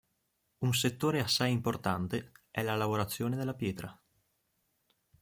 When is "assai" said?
1.19-1.51